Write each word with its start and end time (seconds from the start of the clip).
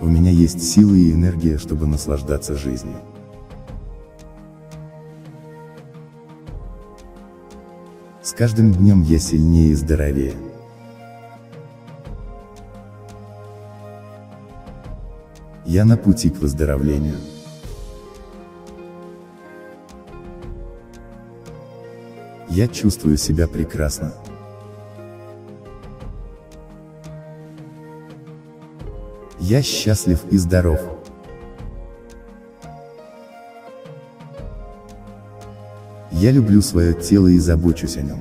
У 0.00 0.06
меня 0.06 0.30
есть 0.30 0.62
силы 0.62 0.98
и 0.98 1.12
энергия, 1.12 1.56
чтобы 1.56 1.86
наслаждаться 1.86 2.54
жизнью. 2.54 2.96
С 8.22 8.32
каждым 8.32 8.72
днем 8.72 9.02
я 9.02 9.18
сильнее 9.18 9.70
и 9.70 9.74
здоровее. 9.74 10.34
Я 15.64 15.84
на 15.84 15.96
пути 15.96 16.28
к 16.28 16.38
выздоровлению. 16.38 17.16
Я 22.48 22.68
чувствую 22.68 23.16
себя 23.16 23.48
прекрасно. 23.48 24.14
Я 29.38 29.62
счастлив 29.62 30.20
и 30.30 30.38
здоров. 30.38 30.80
Я 36.10 36.30
люблю 36.30 36.62
свое 36.62 36.94
тело 36.94 37.26
и 37.26 37.38
забочусь 37.38 37.98
о 37.98 38.02
нем. 38.02 38.18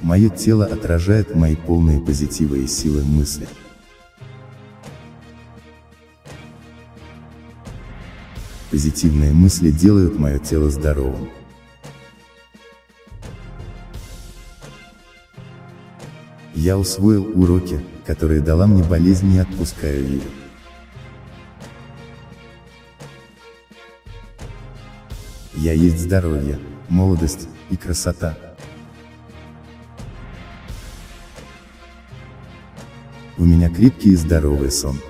Мое 0.00 0.28
тело 0.28 0.64
отражает 0.64 1.34
мои 1.34 1.56
полные 1.56 2.00
позитива 2.00 2.54
и 2.54 2.66
силы 2.66 3.04
мысли. 3.04 3.48
Позитивные 8.70 9.32
мысли 9.32 9.70
делают 9.70 10.18
мое 10.18 10.38
тело 10.38 10.70
здоровым. 10.70 11.28
Я 16.60 16.76
усвоил 16.76 17.26
уроки, 17.40 17.80
которые 18.04 18.42
дала 18.42 18.66
мне 18.66 18.84
болезнь 18.84 19.34
и 19.34 19.38
отпускаю 19.38 20.06
ее. 20.06 20.20
Я 25.54 25.72
есть 25.72 25.98
здоровье, 25.98 26.58
молодость 26.90 27.48
и 27.70 27.78
красота. 27.78 28.36
У 33.38 33.46
меня 33.46 33.70
крепкий 33.70 34.10
и 34.10 34.16
здоровый 34.16 34.70
сон. 34.70 35.00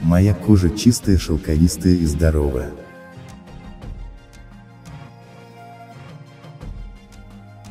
Моя 0.00 0.32
кожа 0.32 0.70
чистая, 0.70 1.18
шелковистая 1.18 1.92
и 1.92 2.06
здоровая. 2.06 2.72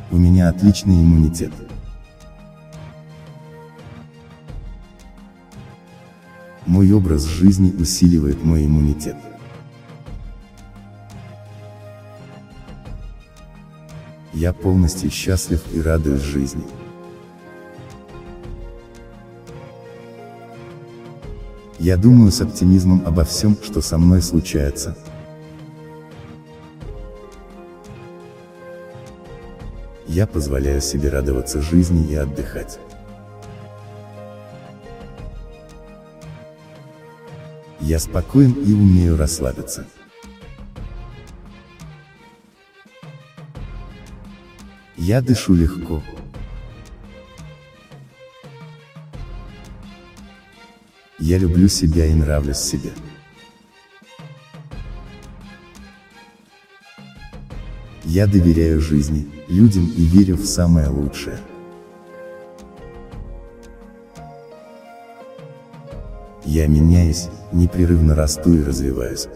У 0.10 0.18
меня 0.18 0.50
отличный 0.50 0.96
иммунитет. 0.96 1.52
Мой 6.66 6.92
образ 6.92 7.24
жизни 7.24 7.72
усиливает 7.78 8.44
мой 8.44 8.66
иммунитет. 8.66 9.16
Я 14.34 14.54
полностью 14.54 15.10
счастлив 15.10 15.62
и 15.74 15.82
радуюсь 15.82 16.22
жизни. 16.22 16.64
Я 21.80 21.98
думаю 21.98 22.32
с 22.32 22.42
оптимизмом 22.42 23.02
обо 23.06 23.24
всем, 23.24 23.58
что 23.64 23.82
со 23.82 23.98
мной 23.98 24.22
случается. 24.22 24.98
Я 30.08 30.26
позволяю 30.26 30.82
себе 30.82 31.10
радоваться 31.10 31.62
жизни 31.62 32.12
и 32.12 32.16
отдыхать. 32.16 32.80
Я 37.82 38.00
спокоен 38.00 38.54
и 38.54 38.74
умею 38.74 39.18
расслабиться. 39.18 39.86
Я 44.96 45.22
дышу 45.22 45.54
легко. 45.54 46.02
Я 51.20 51.38
люблю 51.38 51.68
себя 51.68 52.06
и 52.06 52.14
нравлюсь 52.14 52.58
себе. 52.58 52.92
Я 58.04 58.28
доверяю 58.28 58.80
жизни, 58.80 59.28
людям 59.48 59.92
и 59.96 60.02
верю 60.04 60.38
в 60.38 60.46
самое 60.46 60.88
лучшее. 60.88 61.38
Я 66.46 66.68
меняюсь, 66.68 67.28
непрерывно 67.52 68.16
расту 68.16 68.54
и 68.54 68.64
развиваюсь. 68.64 69.28